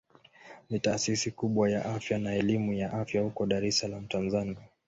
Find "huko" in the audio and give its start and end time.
3.21-3.45